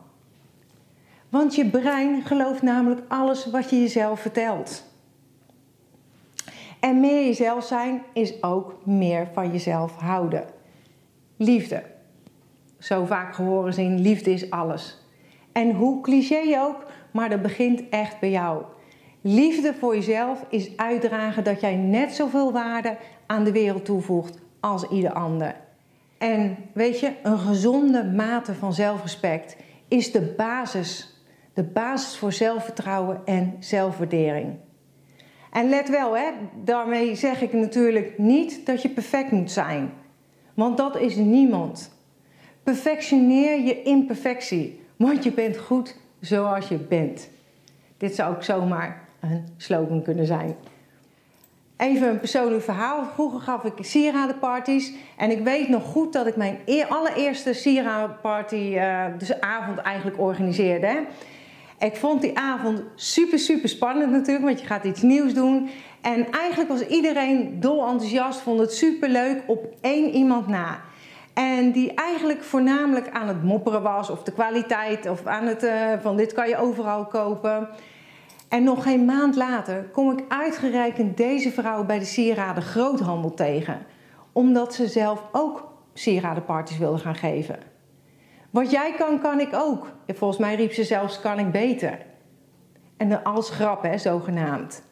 Want 1.30 1.56
je 1.56 1.70
brein 1.70 2.24
gelooft 2.24 2.62
namelijk 2.62 3.02
alles 3.08 3.46
wat 3.46 3.70
je 3.70 3.80
jezelf 3.80 4.20
vertelt. 4.20 4.84
En 6.80 7.00
meer 7.00 7.26
jezelf 7.26 7.66
zijn 7.66 8.02
is 8.14 8.44
ook 8.44 8.76
meer 8.84 9.28
van 9.34 9.52
jezelf 9.52 9.96
houden. 9.96 10.55
Liefde. 11.38 11.84
Zo 12.80 13.06
vaak 13.06 13.36
gehoord 13.36 13.76
zien, 13.76 14.00
liefde 14.00 14.32
is 14.32 14.50
alles. 14.50 14.98
En 15.52 15.72
hoe 15.72 16.02
cliché 16.02 16.62
ook, 16.62 16.86
maar 17.12 17.30
dat 17.30 17.42
begint 17.42 17.90
echt 17.90 18.20
bij 18.20 18.32
jou. 18.32 18.64
Liefde 19.22 19.74
voor 19.74 19.96
jezelf 19.96 20.46
is 20.50 20.78
uitdragen 20.78 21.44
dat 21.44 21.62
jij 21.62 21.76
net 21.76 22.14
zoveel 22.14 22.52
waarde 22.52 22.98
aan 23.26 23.44
de 23.44 23.52
wereld 23.52 23.86
toevoegt 23.86 24.40
als 24.60 24.90
ieder 24.90 25.14
ander. 25.14 25.56
En 26.18 26.58
weet 26.74 27.00
je, 27.00 27.12
een 27.24 27.40
gezonde 27.40 28.04
mate 28.04 28.54
van 28.54 28.74
zelfrespect 28.74 29.58
is 29.88 30.12
de 30.12 30.34
basis. 30.38 31.20
De 31.54 31.64
basis 31.64 32.18
voor 32.18 32.34
zelfvertrouwen 32.34 33.22
en 33.26 33.56
zelfwaardering. 33.60 34.56
En 35.52 35.70
let 35.70 35.90
wel, 35.90 36.18
hè, 36.18 36.32
daarmee 36.64 37.16
zeg 37.16 37.42
ik 37.42 37.54
natuurlijk 37.54 38.18
niet 38.18 38.66
dat 38.66 38.82
je 38.82 38.90
perfect 38.90 39.32
moet 39.32 39.52
zijn. 39.52 39.94
Want 40.56 40.78
dat 40.78 41.00
is 41.00 41.16
niemand. 41.16 41.92
Perfectioneer 42.64 43.60
je 43.60 43.84
imperfectie, 43.84 44.82
want 44.96 45.24
je 45.24 45.32
bent 45.32 45.58
goed 45.58 45.96
zoals 46.20 46.68
je 46.68 46.78
bent. 46.78 47.30
Dit 47.98 48.16
zou 48.16 48.36
ook 48.36 48.44
zomaar 48.44 49.08
een 49.20 49.46
slogan 49.58 50.02
kunnen 50.02 50.26
zijn. 50.26 50.56
Even 51.78 52.10
een 52.10 52.20
persoonlijk 52.20 52.64
verhaal. 52.64 53.06
Vroeger 53.14 53.40
gaf 53.40 53.64
ik 53.64 53.74
sieradenparties. 53.80 54.94
En 55.18 55.32
ik 55.32 55.44
weet 55.44 55.70
nog 55.70 55.84
goed 55.84 56.14
dat 56.14 56.28
ik 56.28 56.36
mijn 56.36 56.58
allereerste 56.90 57.54
sieradenparty, 57.54 58.56
uh, 58.56 59.06
dus 59.18 59.40
avond 59.42 59.78
eigenlijk 59.78 60.20
organiseerde. 60.20 61.06
Ik 61.80 61.96
vond 61.96 62.22
die 62.22 62.38
avond 62.38 62.84
super, 62.96 63.40
super 63.40 63.70
spannend 63.70 64.12
natuurlijk, 64.12 64.46
want 64.46 64.60
je 64.60 64.66
gaat 64.66 64.84
iets 64.84 65.02
nieuws 65.02 65.34
doen. 65.34 65.70
En 66.02 66.32
eigenlijk 66.32 66.70
was 66.70 66.88
iedereen 66.88 67.60
dol 67.60 67.88
enthousiast, 67.88 68.40
vond 68.40 68.60
het 68.60 68.74
super 68.74 69.10
leuk 69.10 69.44
op 69.48 69.66
één 69.82 70.10
iemand 70.10 70.48
na. 70.48 70.80
En 71.34 71.72
die 71.72 71.94
eigenlijk 71.94 72.44
voornamelijk 72.44 73.10
aan 73.10 73.28
het 73.28 73.44
mopperen 73.44 73.82
was, 73.82 74.10
of 74.10 74.24
de 74.24 74.32
kwaliteit, 74.32 75.10
of 75.10 75.26
aan 75.26 75.46
het 75.46 75.64
uh, 75.64 75.92
van 76.02 76.18
dit 76.18 76.34
kan 76.34 76.50
je 76.50 76.58
overal 76.58 77.06
kopen. 77.06 77.70
En 78.50 78.64
nog 78.64 78.84
geen 78.84 79.06
maand 79.06 79.36
later 79.36 79.90
kom 79.92 80.12
ik 80.12 80.24
uitgerekend 80.28 81.18
deze 81.18 81.52
vrouw 81.52 81.84
bij 81.84 82.00
de 82.00 82.06
sieraden 82.06 82.64
groothandel 82.64 83.34
tegen, 83.34 83.86
omdat 84.32 84.74
ze 84.74 84.88
zelf 84.88 85.24
ook 85.32 85.72
sieradenparties 85.94 86.78
wilde 86.78 86.98
gaan 86.98 87.16
geven. 87.16 87.75
Wat 88.56 88.72
jij 88.72 88.94
kan, 88.98 89.20
kan 89.20 89.40
ik 89.40 89.50
ook. 89.54 89.88
volgens 90.08 90.40
mij 90.40 90.56
riep 90.56 90.74
ze 90.74 90.84
zelfs 90.84 91.20
kan 91.20 91.40
ik 91.40 91.52
beter. 91.52 91.98
En 92.98 93.24
als 93.24 93.50
grap, 93.50 93.84
hè, 93.84 93.98
zogenaamd. 93.98 94.84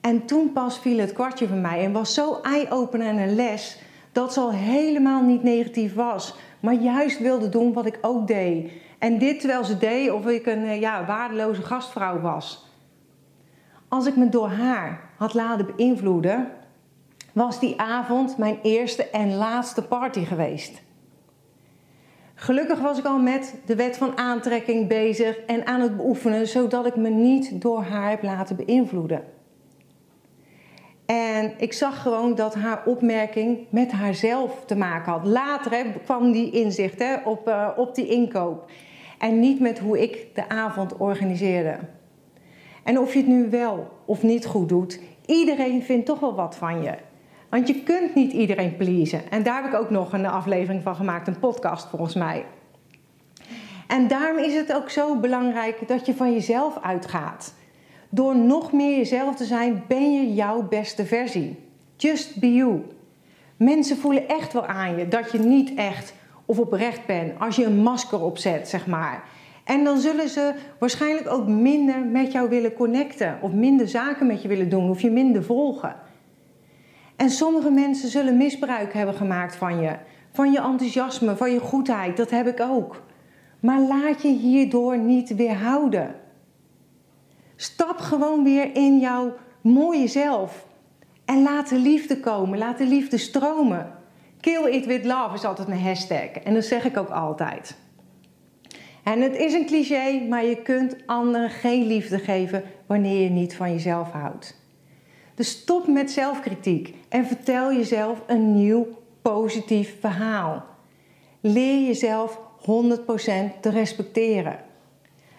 En 0.00 0.26
toen 0.26 0.52
pas 0.52 0.78
viel 0.78 0.98
het 0.98 1.12
kwartje 1.12 1.48
van 1.48 1.60
mij 1.60 1.84
en 1.84 1.92
was 1.92 2.14
zo 2.14 2.40
eye-opener 2.42 3.06
en 3.06 3.18
een 3.18 3.34
les 3.34 3.80
dat 4.12 4.32
ze 4.32 4.40
al 4.40 4.52
helemaal 4.52 5.22
niet 5.22 5.42
negatief 5.42 5.94
was, 5.94 6.34
maar 6.60 6.74
juist 6.74 7.18
wilde 7.18 7.48
doen 7.48 7.72
wat 7.72 7.86
ik 7.86 7.98
ook 8.00 8.26
deed. 8.26 8.72
En 8.98 9.18
dit 9.18 9.40
terwijl 9.40 9.64
ze 9.64 9.78
deed 9.78 10.10
of 10.10 10.26
ik 10.26 10.46
een 10.46 10.64
eh, 10.64 10.80
ja, 10.80 11.04
waardeloze 11.06 11.62
gastvrouw 11.62 12.20
was. 12.20 12.66
Als 13.88 14.06
ik 14.06 14.16
me 14.16 14.28
door 14.28 14.48
haar 14.48 15.10
had 15.16 15.34
laten 15.34 15.66
beïnvloeden, 15.76 16.48
was 17.32 17.60
die 17.60 17.80
avond 17.80 18.38
mijn 18.38 18.58
eerste 18.62 19.10
en 19.10 19.34
laatste 19.34 19.82
party 19.82 20.24
geweest. 20.24 20.82
Gelukkig 22.42 22.80
was 22.80 22.98
ik 22.98 23.04
al 23.04 23.18
met 23.18 23.54
de 23.66 23.76
wet 23.76 23.96
van 23.96 24.18
aantrekking 24.18 24.88
bezig 24.88 25.38
en 25.38 25.66
aan 25.66 25.80
het 25.80 25.96
beoefenen, 25.96 26.48
zodat 26.48 26.86
ik 26.86 26.96
me 26.96 27.08
niet 27.08 27.60
door 27.60 27.82
haar 27.82 28.10
heb 28.10 28.22
laten 28.22 28.56
beïnvloeden. 28.56 29.24
En 31.06 31.52
ik 31.56 31.72
zag 31.72 32.02
gewoon 32.02 32.34
dat 32.34 32.54
haar 32.54 32.82
opmerking 32.86 33.58
met 33.70 33.92
haarzelf 33.92 34.64
te 34.64 34.76
maken 34.76 35.12
had. 35.12 35.26
Later 35.26 35.86
kwam 36.04 36.32
die 36.32 36.50
inzicht 36.50 36.98
hè, 36.98 37.16
op, 37.24 37.48
uh, 37.48 37.68
op 37.76 37.94
die 37.94 38.06
inkoop. 38.06 38.70
En 39.18 39.40
niet 39.40 39.60
met 39.60 39.78
hoe 39.78 40.02
ik 40.02 40.26
de 40.34 40.48
avond 40.48 40.96
organiseerde. 40.96 41.78
En 42.84 42.98
of 42.98 43.12
je 43.12 43.18
het 43.18 43.28
nu 43.28 43.50
wel 43.50 43.88
of 44.04 44.22
niet 44.22 44.46
goed 44.46 44.68
doet, 44.68 45.00
iedereen 45.26 45.82
vindt 45.82 46.06
toch 46.06 46.20
wel 46.20 46.34
wat 46.34 46.56
van 46.56 46.82
je. 46.82 46.94
Want 47.52 47.68
je 47.68 47.82
kunt 47.82 48.14
niet 48.14 48.32
iedereen 48.32 48.76
pleasen. 48.76 49.30
En 49.30 49.42
daar 49.42 49.62
heb 49.62 49.72
ik 49.72 49.78
ook 49.78 49.90
nog 49.90 50.12
een 50.12 50.26
aflevering 50.26 50.82
van 50.82 50.96
gemaakt, 50.96 51.26
een 51.26 51.38
podcast 51.38 51.88
volgens 51.88 52.14
mij. 52.14 52.44
En 53.86 54.08
daarom 54.08 54.38
is 54.38 54.54
het 54.54 54.74
ook 54.74 54.90
zo 54.90 55.16
belangrijk 55.16 55.88
dat 55.88 56.06
je 56.06 56.14
van 56.14 56.32
jezelf 56.32 56.78
uitgaat. 56.82 57.54
Door 58.08 58.36
nog 58.36 58.72
meer 58.72 58.96
jezelf 58.96 59.36
te 59.36 59.44
zijn, 59.44 59.84
ben 59.88 60.12
je 60.12 60.34
jouw 60.34 60.68
beste 60.68 61.06
versie. 61.06 61.58
Just 61.96 62.40
be 62.40 62.54
you. 62.54 62.80
Mensen 63.56 63.96
voelen 63.96 64.28
echt 64.28 64.52
wel 64.52 64.66
aan 64.66 64.98
je 64.98 65.08
dat 65.08 65.32
je 65.32 65.38
niet 65.38 65.74
echt 65.74 66.14
of 66.44 66.58
oprecht 66.58 67.06
bent 67.06 67.32
als 67.38 67.56
je 67.56 67.64
een 67.64 67.82
masker 67.82 68.22
opzet, 68.22 68.68
zeg 68.68 68.86
maar. 68.86 69.24
En 69.64 69.84
dan 69.84 69.98
zullen 69.98 70.28
ze 70.28 70.54
waarschijnlijk 70.78 71.30
ook 71.30 71.46
minder 71.46 71.98
met 72.04 72.32
jou 72.32 72.48
willen 72.48 72.74
connecten, 72.74 73.38
of 73.40 73.52
minder 73.52 73.88
zaken 73.88 74.26
met 74.26 74.42
je 74.42 74.48
willen 74.48 74.68
doen, 74.68 74.90
of 74.90 75.00
je 75.00 75.10
minder 75.10 75.44
volgen. 75.44 76.01
En 77.22 77.30
sommige 77.30 77.70
mensen 77.70 78.08
zullen 78.08 78.36
misbruik 78.36 78.92
hebben 78.92 79.14
gemaakt 79.14 79.56
van 79.56 79.80
je, 79.80 79.96
van 80.32 80.52
je 80.52 80.60
enthousiasme, 80.60 81.36
van 81.36 81.52
je 81.52 81.60
goedheid, 81.60 82.16
dat 82.16 82.30
heb 82.30 82.46
ik 82.46 82.60
ook. 82.60 83.02
Maar 83.60 83.80
laat 83.80 84.22
je 84.22 84.28
hierdoor 84.28 84.98
niet 84.98 85.34
weerhouden. 85.36 86.14
Stap 87.56 87.98
gewoon 87.98 88.44
weer 88.44 88.74
in 88.76 88.98
jouw 88.98 89.34
mooie 89.60 90.06
zelf. 90.06 90.66
En 91.24 91.42
laat 91.42 91.68
de 91.68 91.78
liefde 91.78 92.20
komen, 92.20 92.58
laat 92.58 92.78
de 92.78 92.86
liefde 92.86 93.18
stromen. 93.18 93.92
Kill 94.40 94.64
it 94.64 94.86
with 94.86 95.04
love 95.04 95.34
is 95.34 95.44
altijd 95.44 95.68
mijn 95.68 95.82
hashtag. 95.82 96.30
En 96.44 96.54
dat 96.54 96.64
zeg 96.64 96.84
ik 96.84 96.96
ook 96.96 97.10
altijd. 97.10 97.76
En 99.04 99.20
het 99.20 99.36
is 99.36 99.52
een 99.52 99.66
cliché, 99.66 100.26
maar 100.28 100.44
je 100.44 100.62
kunt 100.62 100.96
anderen 101.06 101.50
geen 101.50 101.86
liefde 101.86 102.18
geven 102.18 102.62
wanneer 102.86 103.22
je 103.22 103.30
niet 103.30 103.56
van 103.56 103.72
jezelf 103.72 104.10
houdt. 104.10 104.61
Stop 105.44 105.86
met 105.86 106.10
zelfkritiek 106.10 106.94
en 107.08 107.26
vertel 107.26 107.72
jezelf 107.72 108.22
een 108.26 108.54
nieuw 108.54 108.86
positief 109.22 109.96
verhaal. 110.00 110.64
Leer 111.40 111.86
jezelf 111.86 112.38
100% 112.60 112.64
te 113.60 113.70
respecteren. 113.70 114.58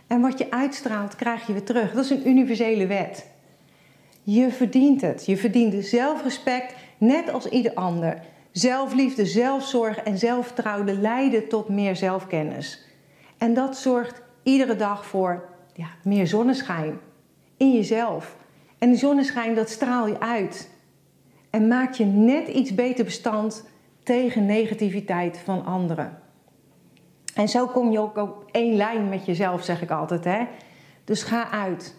En 0.08 0.22
wat 0.22 0.38
je 0.38 0.52
uitstraalt, 0.52 1.16
krijg 1.16 1.48
je 1.48 1.54
weer 1.54 1.64
terug. 1.64 1.94
Dat 1.94 2.04
is 2.04 2.10
een 2.10 2.28
universele 2.28 2.88
wet. 2.88 3.26
Je 4.24 4.52
verdient 4.52 5.02
het. 5.02 5.26
Je 5.26 5.38
verdient 5.38 5.86
zelfrespect, 5.86 6.74
net 6.98 7.34
als 7.34 7.46
ieder 7.46 7.74
ander. 7.74 8.22
Zelfliefde, 8.52 9.26
zelfzorg 9.26 9.98
en 9.98 10.18
zelfvertrouwen 10.18 11.02
leiden 11.02 11.48
tot 11.48 11.70
meer 11.70 11.96
zelfkennis. 11.96 12.86
En 13.38 13.54
dat 13.54 13.78
zorgt 13.78 14.22
iedere 14.44 14.76
dag 14.76 15.06
voor 15.06 15.50
ja, 15.74 15.88
meer 16.04 16.28
zonneschijn 16.28 17.00
in 17.58 17.74
jezelf. 17.74 18.36
En 18.84 18.90
die 18.90 18.98
zonneschijn, 18.98 19.56
dat 19.56 19.70
straal 19.70 20.08
je 20.08 20.20
uit. 20.20 20.70
En 21.50 21.68
maakt 21.68 21.98
je 21.98 22.06
net 22.06 22.48
iets 22.48 22.76
beter 22.76 23.06
bestand 23.06 23.66
tegen 24.04 24.46
negativiteit 24.46 25.38
van 25.38 25.66
anderen. 25.66 26.20
En 27.36 27.50
zo 27.50 27.68
kom 27.68 27.92
je 27.92 28.00
ook 28.00 28.18
op 28.18 28.46
één 28.52 28.76
lijn 28.76 29.10
met 29.10 29.26
jezelf, 29.26 29.64
zeg 29.64 29.82
ik 29.82 29.92
altijd. 29.92 30.24
Hè? 30.24 30.48
Dus 31.04 31.24
ga 31.24 31.50
uit 31.50 31.96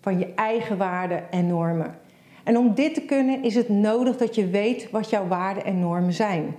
van 0.00 0.18
je 0.18 0.34
eigen 0.34 0.76
waarden 0.76 1.30
en 1.32 1.46
normen. 1.46 1.98
En 2.44 2.58
om 2.58 2.74
dit 2.74 2.94
te 2.94 3.02
kunnen 3.02 3.42
is 3.42 3.54
het 3.54 3.68
nodig 3.68 4.16
dat 4.16 4.34
je 4.34 4.46
weet 4.46 4.90
wat 4.90 5.10
jouw 5.10 5.26
waarden 5.26 5.64
en 5.64 5.78
normen 5.78 6.12
zijn. 6.12 6.56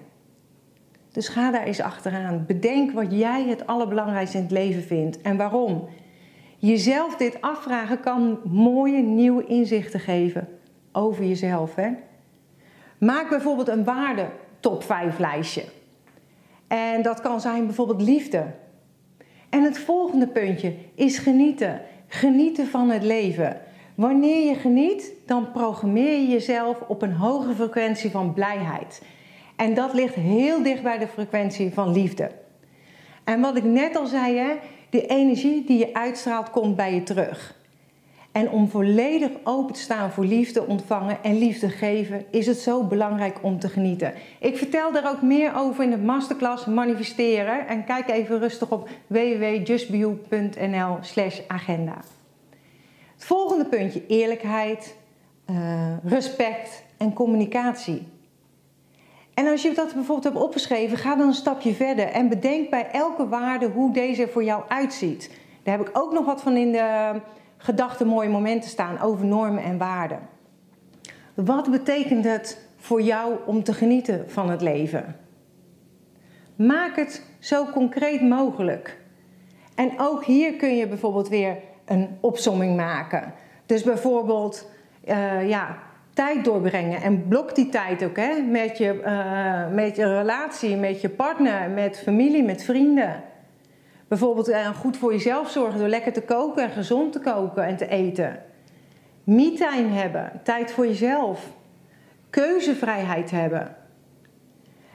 Dus 1.12 1.28
ga 1.28 1.52
daar 1.52 1.64
eens 1.64 1.82
achteraan. 1.82 2.44
Bedenk 2.48 2.92
wat 2.92 3.12
jij 3.12 3.44
het 3.48 3.68
allerbelangrijkste 3.68 4.38
in 4.38 4.44
het 4.44 4.52
leven 4.52 4.84
vindt 4.84 5.22
en 5.22 5.38
waarom. 5.38 5.88
Jezelf 6.58 7.16
dit 7.16 7.42
afvragen 7.42 8.00
kan 8.00 8.40
mooie 8.44 9.02
nieuwe 9.02 9.46
inzichten 9.46 10.00
geven 10.00 10.48
over 10.92 11.26
jezelf. 11.26 11.76
Hè? 11.76 11.90
Maak 12.98 13.30
bijvoorbeeld 13.30 13.68
een 13.68 13.84
waarde 13.84 14.30
top 14.60 14.84
5 14.84 15.20
lijstje. 15.20 15.64
En 16.68 17.02
dat 17.02 17.22
kan 17.22 17.42
zijn 17.42 17.66
bijvoorbeeld 17.66 18.02
liefde. 18.02 18.46
En 19.50 19.64
het 19.64 19.80
volgende 19.80 20.28
puntje 20.28 20.76
is 20.96 21.18
genieten. 21.18 21.82
Genieten 22.08 22.68
van 22.68 22.90
het 22.90 23.04
leven. 23.04 23.62
Wanneer 23.96 24.48
je 24.48 24.56
geniet, 24.56 25.12
dan 25.26 25.52
programmeer 25.52 26.20
je 26.20 26.28
jezelf 26.28 26.82
op 26.88 27.02
een 27.02 27.14
hogere 27.14 27.56
frequentie 27.56 28.12
van 28.12 28.34
blijheid. 28.34 29.02
En 29.56 29.74
dat 29.74 29.94
ligt 29.94 30.14
heel 30.14 30.64
dicht 30.64 30.84
bij 30.84 30.98
de 30.98 31.08
frequentie 31.08 31.74
van 31.74 31.92
liefde. 31.92 32.32
En 33.24 33.42
wat 33.42 33.56
ik 33.58 33.64
net 33.64 33.96
al 33.96 34.06
zei, 34.06 34.38
hè, 34.38 34.56
de 34.90 35.06
energie 35.06 35.66
die 35.66 35.78
je 35.78 35.94
uitstraalt 35.94 36.50
komt 36.50 36.76
bij 36.76 36.94
je 36.94 37.04
terug. 37.04 37.56
En 38.32 38.50
om 38.50 38.70
volledig 38.70 39.30
open 39.44 39.74
te 39.74 39.80
staan 39.80 40.12
voor 40.12 40.26
liefde 40.26 40.66
ontvangen 40.66 41.24
en 41.24 41.38
liefde 41.38 41.70
geven, 41.70 42.26
is 42.32 42.48
het 42.48 42.58
zo 42.58 42.84
belangrijk 42.84 43.38
om 43.42 43.60
te 43.60 43.70
genieten. 43.70 44.14
Ik 44.40 44.58
vertel 44.58 44.92
daar 44.92 45.10
ook 45.10 45.22
meer 45.22 45.56
over 45.56 45.84
in 45.84 45.90
de 45.90 45.98
masterclass 45.98 46.66
Manifesteren. 46.66 47.68
En 47.68 47.86
kijk 47.86 48.10
even 48.10 48.40
rustig 48.40 48.72
op 48.72 48.90
www.justbeyou.nl/slash 49.08 51.40
agenda. 51.48 51.96
Het 53.14 53.26
volgende 53.26 53.66
puntje: 53.66 54.06
eerlijkheid, 54.08 54.96
uh, 55.50 55.94
respect 56.04 56.84
en 56.98 57.14
communicatie. 57.14 58.08
En 59.38 59.48
als 59.48 59.62
je 59.62 59.74
dat 59.74 59.94
bijvoorbeeld 59.94 60.24
hebt 60.24 60.46
opgeschreven, 60.46 60.98
ga 60.98 61.16
dan 61.16 61.28
een 61.28 61.34
stapje 61.34 61.74
verder 61.74 62.08
en 62.08 62.30
bedenk 62.30 62.70
bij 62.70 62.92
elke 62.92 63.28
waarde 63.28 63.68
hoe 63.68 63.94
deze 63.94 64.28
voor 64.28 64.44
jou 64.44 64.64
uitziet. 64.68 65.32
Daar 65.64 65.78
heb 65.78 65.88
ik 65.88 65.98
ook 65.98 66.14
nog 66.14 66.26
wat 66.26 66.42
van 66.42 66.56
in 66.56 66.72
de 66.72 67.20
gedachten 67.58 68.08
mooie 68.08 68.30
momenten 68.30 68.70
staan 68.70 69.00
over 69.00 69.26
normen 69.26 69.64
en 69.64 69.78
waarden. 69.78 70.20
Wat 71.34 71.72
betekent 71.72 72.24
het 72.24 72.68
voor 72.78 73.02
jou 73.02 73.34
om 73.46 73.64
te 73.64 73.74
genieten 73.74 74.26
van 74.28 74.50
het 74.50 74.62
leven? 74.62 75.16
Maak 76.56 76.96
het 76.96 77.24
zo 77.40 77.66
concreet 77.66 78.22
mogelijk. 78.22 78.98
En 79.76 79.92
ook 79.98 80.26
hier 80.26 80.54
kun 80.54 80.76
je 80.76 80.88
bijvoorbeeld 80.88 81.30
weer 81.30 81.58
een 81.86 82.18
opsomming 82.20 82.76
maken. 82.76 83.34
Dus 83.66 83.84
bijvoorbeeld, 83.84 84.70
uh, 85.06 85.50
ja, 85.50 85.78
tijd 86.18 86.46
doorbrengen. 86.46 87.02
En 87.02 87.28
blok 87.28 87.56
die 87.56 87.70
tijd 87.70 88.04
ook 88.04 88.16
hè, 88.16 88.42
met, 88.42 88.78
je, 88.78 89.02
uh, 89.06 89.76
met 89.76 89.96
je 89.96 90.18
relatie, 90.18 90.76
met 90.76 91.02
je 91.02 91.10
partner, 91.10 91.70
met 91.70 92.00
familie, 92.00 92.44
met 92.44 92.64
vrienden. 92.64 93.24
Bijvoorbeeld 94.08 94.50
uh, 94.50 94.68
goed 94.70 94.98
voor 94.98 95.12
jezelf 95.12 95.50
zorgen 95.50 95.80
door 95.80 95.88
lekker 95.88 96.14
te 96.14 96.22
koken 96.22 96.64
en 96.64 96.70
gezond 96.70 97.12
te 97.12 97.20
koken 97.20 97.64
en 97.64 97.78
te 97.78 97.88
eten. 97.88 98.40
Me-time 99.24 99.90
hebben, 99.90 100.32
tijd 100.44 100.72
voor 100.72 100.88
jezelf. 100.88 101.50
Keuzevrijheid 102.30 103.32
hebben. 103.32 103.76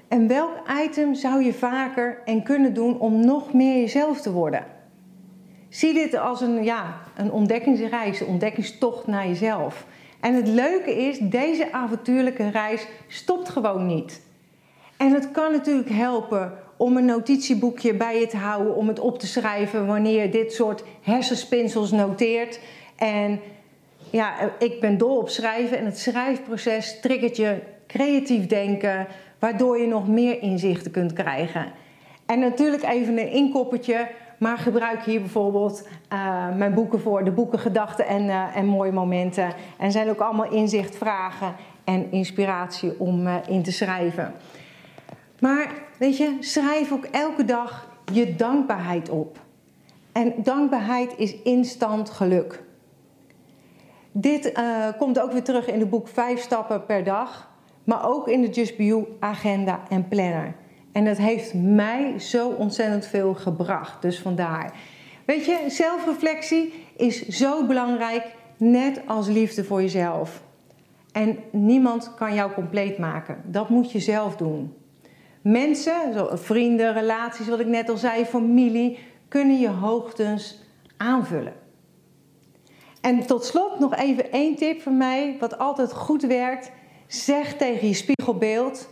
En 0.08 0.28
welk 0.28 0.56
item 0.84 1.14
zou 1.14 1.44
je 1.44 1.52
vaker 1.52 2.18
en 2.24 2.42
kunnen 2.42 2.74
doen 2.74 2.98
om 2.98 3.24
nog 3.24 3.52
meer 3.52 3.80
jezelf 3.80 4.20
te 4.20 4.32
worden? 4.32 4.64
Zie 5.68 5.94
dit 5.94 6.14
als 6.14 6.40
een, 6.40 6.64
ja, 6.64 6.94
een 7.16 7.32
ontdekkingsreis, 7.32 8.20
een 8.20 8.26
ontdekkingstocht 8.26 9.06
naar 9.06 9.26
jezelf. 9.26 9.86
En 10.22 10.34
het 10.34 10.48
leuke 10.48 10.96
is, 10.96 11.18
deze 11.18 11.72
avontuurlijke 11.72 12.50
reis 12.50 12.86
stopt 13.08 13.48
gewoon 13.48 13.86
niet. 13.86 14.22
En 14.96 15.12
het 15.12 15.30
kan 15.30 15.52
natuurlijk 15.52 15.90
helpen 15.90 16.52
om 16.76 16.96
een 16.96 17.04
notitieboekje 17.04 17.94
bij 17.94 18.20
je 18.20 18.26
te 18.26 18.36
houden, 18.36 18.74
om 18.74 18.88
het 18.88 18.98
op 18.98 19.18
te 19.18 19.26
schrijven 19.26 19.86
wanneer 19.86 20.22
je 20.22 20.28
dit 20.28 20.52
soort 20.52 20.84
hersenspinsels 21.00 21.90
noteert. 21.90 22.60
En 22.96 23.40
ja, 24.10 24.34
ik 24.58 24.80
ben 24.80 24.98
dol 24.98 25.16
op 25.16 25.28
schrijven 25.28 25.78
en 25.78 25.84
het 25.84 25.98
schrijfproces 25.98 27.00
triggert 27.00 27.36
je 27.36 27.58
creatief 27.86 28.46
denken, 28.46 29.06
waardoor 29.38 29.78
je 29.78 29.86
nog 29.86 30.08
meer 30.08 30.42
inzichten 30.42 30.90
kunt 30.90 31.12
krijgen. 31.12 31.72
En 32.26 32.38
natuurlijk 32.38 32.82
even 32.82 33.18
een 33.18 33.30
inkoppertje, 33.30 34.08
maar 34.42 34.58
gebruik 34.58 35.02
hier 35.02 35.20
bijvoorbeeld 35.20 35.88
uh, 36.12 36.54
mijn 36.56 36.74
boeken 36.74 37.00
voor, 37.00 37.24
de 37.24 37.30
boeken 37.30 37.58
Gedachten 37.58 38.06
en, 38.06 38.24
uh, 38.24 38.56
en 38.56 38.66
Mooie 38.66 38.92
Momenten. 38.92 39.52
En 39.78 39.92
zijn 39.92 40.08
ook 40.08 40.20
allemaal 40.20 40.50
inzichtvragen 40.52 41.54
en 41.84 42.10
inspiratie 42.10 43.00
om 43.00 43.26
uh, 43.26 43.36
in 43.46 43.62
te 43.62 43.72
schrijven. 43.72 44.32
Maar 45.40 45.72
weet 45.98 46.16
je, 46.16 46.36
schrijf 46.40 46.92
ook 46.92 47.04
elke 47.04 47.44
dag 47.44 47.88
je 48.12 48.34
dankbaarheid 48.34 49.08
op. 49.08 49.38
En 50.12 50.34
dankbaarheid 50.36 51.14
is 51.16 51.42
instant 51.42 52.10
geluk. 52.10 52.62
Dit 54.12 54.52
komt 54.98 55.20
ook 55.20 55.32
weer 55.32 55.44
terug 55.44 55.66
in 55.66 55.80
het 55.80 55.90
boek 55.90 56.08
5 56.08 56.40
stappen 56.40 56.86
per 56.86 57.04
dag, 57.04 57.50
maar 57.84 58.08
ook 58.08 58.28
in 58.28 58.40
de 58.40 58.48
Just 58.48 58.76
Be 58.76 58.84
You 58.84 59.06
agenda 59.20 59.80
en 59.88 60.08
planner. 60.08 60.54
En 60.92 61.04
dat 61.04 61.16
heeft 61.16 61.54
mij 61.54 62.18
zo 62.18 62.48
ontzettend 62.48 63.06
veel 63.06 63.34
gebracht. 63.34 64.02
Dus 64.02 64.18
vandaar. 64.18 64.72
Weet 65.24 65.44
je, 65.44 65.64
zelfreflectie 65.68 66.72
is 66.96 67.28
zo 67.28 67.66
belangrijk, 67.66 68.34
net 68.56 69.00
als 69.06 69.28
liefde 69.28 69.64
voor 69.64 69.80
jezelf. 69.80 70.42
En 71.12 71.38
niemand 71.50 72.14
kan 72.14 72.34
jou 72.34 72.52
compleet 72.52 72.98
maken. 72.98 73.42
Dat 73.46 73.68
moet 73.68 73.92
je 73.92 74.00
zelf 74.00 74.36
doen. 74.36 74.74
Mensen, 75.42 76.28
vrienden, 76.38 76.92
relaties, 76.92 77.48
wat 77.48 77.60
ik 77.60 77.66
net 77.66 77.88
al 77.88 77.96
zei, 77.96 78.24
familie, 78.24 78.98
kunnen 79.28 79.60
je 79.60 79.68
hoogtens 79.68 80.58
aanvullen. 80.96 81.54
En 83.00 83.26
tot 83.26 83.44
slot 83.44 83.78
nog 83.78 83.94
even 83.96 84.32
één 84.32 84.56
tip 84.56 84.80
van 84.80 84.96
mij, 84.96 85.36
wat 85.40 85.58
altijd 85.58 85.92
goed 85.92 86.22
werkt. 86.22 86.70
Zeg 87.06 87.56
tegen 87.56 87.88
je 87.88 87.94
spiegelbeeld: 87.94 88.88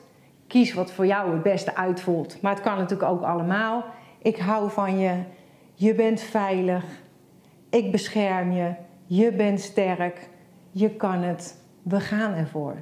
Kies 0.51 0.75
wat 0.75 0.93
voor 0.93 1.07
jou 1.07 1.33
het 1.33 1.43
beste 1.43 1.77
uitvoelt. 1.77 2.43
Maar 2.43 2.53
het 2.53 2.63
kan 2.63 2.77
natuurlijk 2.77 3.11
ook 3.11 3.23
allemaal. 3.23 3.85
Ik 4.23 4.39
hou 4.39 4.71
van 4.71 4.99
je. 4.99 5.23
Je 5.75 5.95
bent 5.95 6.21
veilig. 6.21 6.85
Ik 7.69 7.93
bescherm 7.93 8.53
je. 8.53 8.75
Je 9.07 9.33
bent 9.33 9.61
sterk. 9.61 10.29
Je 10.71 10.91
kan 10.91 11.23
het. 11.23 11.63
We 11.83 12.01
gaan 12.01 12.35
ervoor. 12.35 12.77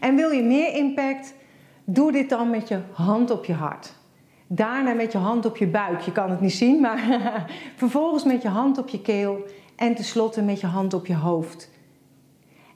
En 0.00 0.16
wil 0.16 0.30
je 0.30 0.42
meer 0.42 0.74
impact? 0.74 1.34
Doe 1.84 2.12
dit 2.12 2.28
dan 2.28 2.50
met 2.50 2.68
je 2.68 2.80
hand 2.92 3.30
op 3.30 3.44
je 3.44 3.52
hart. 3.52 3.94
Daarna 4.46 4.92
met 4.92 5.12
je 5.12 5.18
hand 5.18 5.46
op 5.46 5.56
je 5.56 5.66
buik. 5.66 6.00
Je 6.00 6.12
kan 6.12 6.30
het 6.30 6.40
niet 6.40 6.52
zien, 6.52 6.80
maar 6.80 7.00
vervolgens 7.76 8.24
met 8.24 8.42
je 8.42 8.48
hand 8.48 8.78
op 8.78 8.88
je 8.88 9.00
keel. 9.00 9.44
En 9.76 9.94
tenslotte 9.94 10.42
met 10.42 10.60
je 10.60 10.66
hand 10.66 10.94
op 10.94 11.06
je 11.06 11.16
hoofd. 11.16 11.70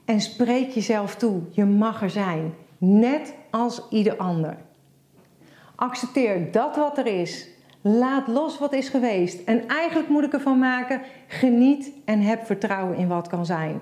En 0.05 0.21
spreek 0.21 0.69
jezelf 0.69 1.15
toe. 1.15 1.41
Je 1.51 1.65
mag 1.65 2.01
er 2.01 2.09
zijn 2.09 2.53
net 2.77 3.39
als 3.51 3.81
ieder 3.89 4.17
ander. 4.17 4.57
Accepteer 5.75 6.51
dat 6.51 6.75
wat 6.75 6.97
er 6.97 7.05
is. 7.05 7.47
Laat 7.81 8.27
los 8.27 8.59
wat 8.59 8.73
is 8.73 8.89
geweest. 8.89 9.43
En 9.43 9.67
eigenlijk 9.67 10.09
moet 10.09 10.23
ik 10.23 10.33
ervan 10.33 10.59
maken: 10.59 11.01
geniet 11.27 11.91
en 12.05 12.21
heb 12.21 12.45
vertrouwen 12.45 12.97
in 12.97 13.07
wat 13.07 13.27
kan 13.27 13.45
zijn. 13.45 13.81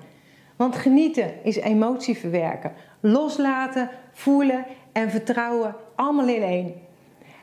Want 0.56 0.76
genieten 0.76 1.44
is 1.44 1.56
emotie 1.56 2.18
verwerken. 2.18 2.72
Loslaten, 3.00 3.90
voelen 4.12 4.66
en 4.92 5.10
vertrouwen 5.10 5.76
allemaal 5.96 6.28
in 6.28 6.42
één. 6.42 6.74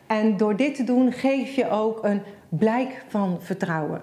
En 0.07 0.37
door 0.37 0.57
dit 0.57 0.75
te 0.75 0.85
doen 0.85 1.13
geef 1.13 1.55
je 1.55 1.71
ook 1.71 2.05
een 2.05 2.23
blijk 2.49 3.05
van 3.09 3.39
vertrouwen. 3.41 4.03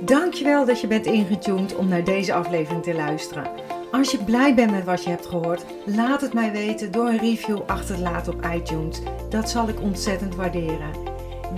Dankjewel 0.00 0.64
dat 0.64 0.80
je 0.80 0.86
bent 0.86 1.06
ingetuned 1.06 1.76
om 1.76 1.88
naar 1.88 2.04
deze 2.04 2.32
aflevering 2.32 2.82
te 2.82 2.94
luisteren. 2.94 3.46
Als 3.94 4.10
je 4.10 4.24
blij 4.24 4.54
bent 4.54 4.70
met 4.70 4.84
wat 4.84 5.04
je 5.04 5.10
hebt 5.10 5.26
gehoord, 5.26 5.64
laat 5.86 6.20
het 6.20 6.32
mij 6.32 6.52
weten 6.52 6.92
door 6.92 7.08
een 7.08 7.18
review 7.18 7.60
achter 7.66 7.94
te 7.94 8.02
laten 8.02 8.32
op 8.32 8.46
iTunes. 8.54 9.00
Dat 9.28 9.50
zal 9.50 9.68
ik 9.68 9.80
ontzettend 9.80 10.34
waarderen. 10.34 10.90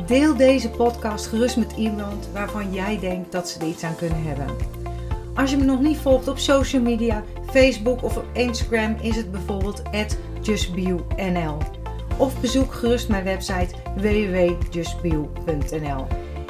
Deel 0.06 0.36
deze 0.36 0.70
podcast 0.70 1.26
gerust 1.26 1.56
met 1.56 1.72
iemand 1.76 2.28
waarvan 2.32 2.72
jij 2.72 2.98
denkt 2.98 3.32
dat 3.32 3.48
ze 3.48 3.58
er 3.58 3.66
iets 3.66 3.84
aan 3.84 3.96
kunnen 3.96 4.22
hebben. 4.22 4.46
Als 5.34 5.50
je 5.50 5.56
me 5.56 5.64
nog 5.64 5.80
niet 5.80 5.96
volgt 5.96 6.28
op 6.28 6.38
social 6.38 6.82
media, 6.82 7.22
Facebook 7.50 8.02
of 8.02 8.16
op 8.16 8.26
Instagram 8.32 8.96
is 9.00 9.16
het 9.16 9.30
bijvoorbeeld 9.30 9.82
justbio.nl. 10.42 11.58
Of 12.16 12.40
bezoek 12.40 12.72
gerust 12.72 13.08
mijn 13.08 13.24
website 13.24 13.74
www.justbio.nl. 13.96 16.06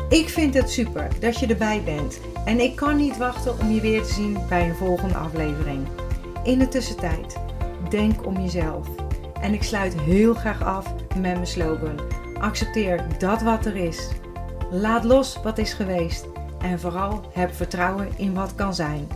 Ik 0.09 0.29
vind 0.29 0.55
het 0.55 0.71
super 0.71 1.09
dat 1.21 1.39
je 1.39 1.47
erbij 1.47 1.83
bent 1.85 2.21
en 2.47 2.61
ik 2.61 2.77
kan 2.77 2.97
niet 2.97 3.17
wachten 3.17 3.59
om 3.61 3.71
je 3.71 3.81
weer 3.81 4.03
te 4.03 4.13
zien 4.13 4.39
bij 4.49 4.69
een 4.69 4.75
volgende 4.75 5.15
aflevering. 5.15 5.87
In 6.45 6.59
de 6.59 6.69
tussentijd, 6.69 7.37
denk 7.91 8.27
om 8.27 8.41
jezelf. 8.41 8.89
En 9.41 9.55
ik 9.55 9.63
sluit 9.63 10.01
heel 10.01 10.35
graag 10.35 10.65
af 10.65 10.95
met 11.09 11.21
mijn 11.21 11.47
slogan: 11.47 12.01
accepteer 12.41 13.07
dat 13.19 13.43
wat 13.43 13.67
er 13.67 13.77
is. 13.77 14.09
Laat 14.71 15.05
los 15.05 15.43
wat 15.43 15.59
is 15.59 15.73
geweest 15.73 16.27
en 16.61 16.81
vooral 16.81 17.21
heb 17.33 17.55
vertrouwen 17.55 18.09
in 18.17 18.35
wat 18.35 18.55
kan 18.55 18.75
zijn. 18.75 19.09